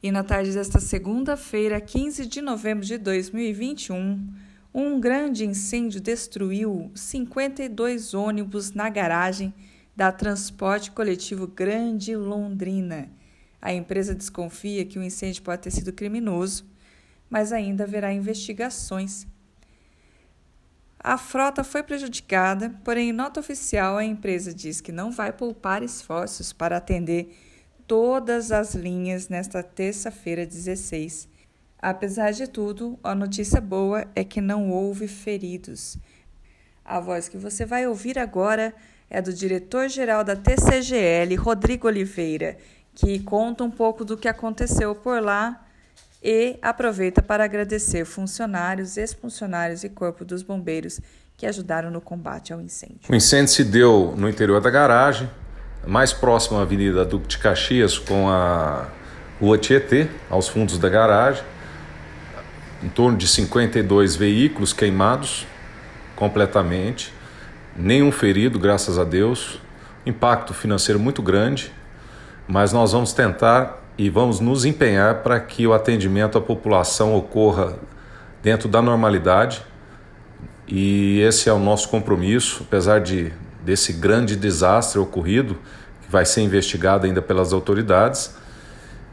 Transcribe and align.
E 0.00 0.12
na 0.12 0.22
tarde 0.22 0.52
desta 0.52 0.78
segunda-feira, 0.78 1.80
15 1.80 2.24
de 2.26 2.40
novembro 2.40 2.86
de 2.86 2.96
2021, 2.98 4.28
um 4.72 5.00
grande 5.00 5.44
incêndio 5.44 6.00
destruiu 6.00 6.92
52 6.94 8.14
ônibus 8.14 8.70
na 8.70 8.88
garagem 8.88 9.52
da 9.96 10.12
Transporte 10.12 10.92
Coletivo 10.92 11.48
Grande 11.48 12.14
Londrina. 12.14 13.08
A 13.60 13.72
empresa 13.72 14.14
desconfia 14.14 14.84
que 14.84 15.00
o 15.00 15.02
incêndio 15.02 15.42
pode 15.42 15.62
ter 15.62 15.72
sido 15.72 15.92
criminoso, 15.92 16.64
mas 17.28 17.52
ainda 17.52 17.82
haverá 17.82 18.12
investigações. 18.12 19.26
A 21.00 21.18
frota 21.18 21.64
foi 21.64 21.82
prejudicada, 21.82 22.72
porém, 22.84 23.08
em 23.08 23.12
nota 23.12 23.40
oficial, 23.40 23.96
a 23.96 24.04
empresa 24.04 24.54
diz 24.54 24.80
que 24.80 24.92
não 24.92 25.10
vai 25.10 25.32
poupar 25.32 25.82
esforços 25.82 26.52
para 26.52 26.76
atender 26.76 27.36
todas 27.88 28.52
as 28.52 28.74
linhas 28.74 29.28
nesta 29.28 29.62
terça-feira 29.62 30.46
16. 30.46 31.26
Apesar 31.80 32.32
de 32.32 32.46
tudo, 32.46 32.98
a 33.02 33.14
notícia 33.14 33.60
boa 33.60 34.06
é 34.14 34.22
que 34.22 34.42
não 34.42 34.70
houve 34.70 35.08
feridos. 35.08 35.96
A 36.84 37.00
voz 37.00 37.28
que 37.28 37.38
você 37.38 37.64
vai 37.64 37.86
ouvir 37.86 38.18
agora 38.18 38.74
é 39.08 39.22
do 39.22 39.32
diretor-geral 39.32 40.22
da 40.22 40.36
TCGL, 40.36 41.34
Rodrigo 41.36 41.88
Oliveira, 41.88 42.58
que 42.94 43.20
conta 43.20 43.64
um 43.64 43.70
pouco 43.70 44.04
do 44.04 44.18
que 44.18 44.28
aconteceu 44.28 44.94
por 44.94 45.22
lá 45.22 45.64
e 46.22 46.58
aproveita 46.60 47.22
para 47.22 47.44
agradecer 47.44 48.04
funcionários, 48.04 48.98
ex-funcionários 48.98 49.82
e 49.82 49.88
corpo 49.88 50.26
dos 50.26 50.42
bombeiros 50.42 51.00
que 51.38 51.46
ajudaram 51.46 51.90
no 51.90 52.00
combate 52.00 52.52
ao 52.52 52.60
incêndio. 52.60 53.08
O 53.08 53.14
incêndio 53.14 53.54
se 53.54 53.64
deu 53.64 54.14
no 54.16 54.28
interior 54.28 54.60
da 54.60 54.68
garagem, 54.68 55.30
mais 55.86 56.12
próximo 56.12 56.58
à 56.58 56.62
Avenida 56.62 57.04
Duque 57.04 57.28
de 57.28 57.38
Caxias 57.38 57.98
com 57.98 58.28
a 58.28 58.88
Rua 59.40 59.56
Tietê, 59.56 60.08
aos 60.28 60.48
fundos 60.48 60.78
da 60.78 60.88
garagem. 60.88 61.42
Em 62.82 62.88
torno 62.88 63.16
de 63.16 63.26
52 63.26 64.16
veículos 64.16 64.72
queimados 64.72 65.46
completamente, 66.14 67.12
nenhum 67.76 68.10
ferido, 68.12 68.58
graças 68.58 68.98
a 68.98 69.04
Deus. 69.04 69.60
Impacto 70.04 70.54
financeiro 70.54 70.98
muito 70.98 71.22
grande, 71.22 71.72
mas 72.46 72.72
nós 72.72 72.92
vamos 72.92 73.12
tentar 73.12 73.82
e 73.96 74.08
vamos 74.08 74.40
nos 74.40 74.64
empenhar 74.64 75.22
para 75.22 75.40
que 75.40 75.66
o 75.66 75.72
atendimento 75.72 76.38
à 76.38 76.40
população 76.40 77.14
ocorra 77.14 77.76
dentro 78.42 78.68
da 78.68 78.80
normalidade. 78.80 79.62
E 80.66 81.20
esse 81.20 81.48
é 81.48 81.52
o 81.52 81.58
nosso 81.58 81.88
compromisso, 81.88 82.64
apesar 82.66 83.00
de 83.00 83.32
desse 83.68 83.92
grande 83.92 84.34
desastre 84.34 84.98
ocorrido, 84.98 85.54
que 86.00 86.10
vai 86.10 86.24
ser 86.24 86.40
investigado 86.40 87.06
ainda 87.06 87.20
pelas 87.20 87.52
autoridades, 87.52 88.34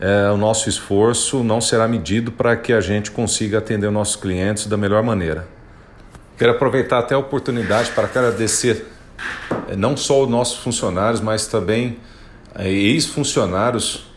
é, 0.00 0.30
o 0.30 0.38
nosso 0.38 0.70
esforço 0.70 1.44
não 1.44 1.60
será 1.60 1.86
medido 1.86 2.32
para 2.32 2.56
que 2.56 2.72
a 2.72 2.80
gente 2.80 3.10
consiga 3.10 3.58
atender 3.58 3.88
os 3.88 3.92
nossos 3.92 4.16
clientes 4.16 4.66
da 4.66 4.78
melhor 4.78 5.02
maneira. 5.02 5.46
Quero 6.38 6.52
aproveitar 6.52 7.00
até 7.00 7.14
a 7.14 7.18
oportunidade 7.18 7.90
para 7.90 8.04
agradecer 8.04 8.86
é, 9.68 9.76
não 9.76 9.98
só 9.98 10.22
os 10.22 10.30
nossos 10.30 10.60
funcionários, 10.60 11.20
mas 11.20 11.46
também 11.46 11.98
é, 12.54 12.70
ex-funcionários 12.70 14.10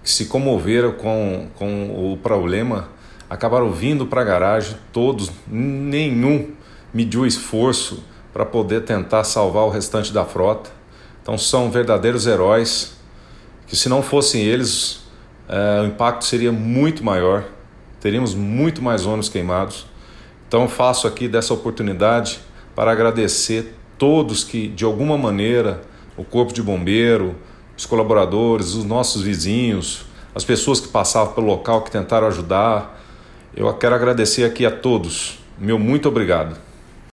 que 0.00 0.10
se 0.10 0.26
comoveram 0.26 0.92
com, 0.92 1.48
com 1.56 2.12
o 2.12 2.16
problema, 2.18 2.88
acabaram 3.28 3.72
vindo 3.72 4.06
para 4.06 4.20
a 4.20 4.24
garagem, 4.24 4.76
todos, 4.92 5.28
nenhum 5.48 6.52
mediu 6.94 7.26
esforço 7.26 8.11
para 8.32 8.44
poder 8.44 8.84
tentar 8.84 9.24
salvar 9.24 9.64
o 9.64 9.70
restante 9.70 10.12
da 10.12 10.24
frota. 10.24 10.70
Então 11.22 11.36
são 11.36 11.70
verdadeiros 11.70 12.26
heróis 12.26 12.96
que 13.66 13.76
se 13.76 13.88
não 13.88 14.02
fossem 14.02 14.42
eles 14.42 15.02
é, 15.48 15.82
o 15.82 15.86
impacto 15.86 16.24
seria 16.24 16.50
muito 16.50 17.04
maior, 17.04 17.44
teríamos 18.00 18.34
muito 18.34 18.80
mais 18.80 19.04
ônibus 19.04 19.28
queimados. 19.28 19.86
Então 20.48 20.66
faço 20.68 21.06
aqui 21.06 21.28
dessa 21.28 21.52
oportunidade 21.52 22.40
para 22.74 22.90
agradecer 22.90 23.74
todos 23.98 24.44
que 24.44 24.68
de 24.68 24.84
alguma 24.84 25.18
maneira 25.18 25.82
o 26.16 26.24
corpo 26.24 26.52
de 26.52 26.62
bombeiro, 26.62 27.34
os 27.76 27.86
colaboradores, 27.86 28.74
os 28.74 28.84
nossos 28.84 29.22
vizinhos, 29.22 30.06
as 30.34 30.44
pessoas 30.44 30.80
que 30.80 30.88
passavam 30.88 31.34
pelo 31.34 31.46
local 31.46 31.82
que 31.82 31.90
tentaram 31.90 32.26
ajudar. 32.28 33.00
Eu 33.54 33.72
quero 33.74 33.94
agradecer 33.94 34.44
aqui 34.44 34.64
a 34.64 34.70
todos. 34.70 35.38
Meu 35.58 35.78
muito 35.78 36.08
obrigado. 36.08 36.56